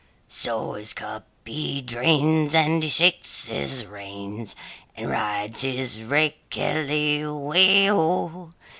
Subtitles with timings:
[0.29, 4.55] So his cup he drains and he shakes his reins,
[4.97, 8.51] And rides his rake helly way O!